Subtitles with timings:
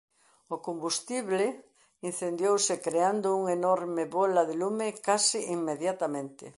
[0.53, 1.45] O combustible
[2.09, 6.45] incendiouse creando unha enorme bola de lume case inmediatamente.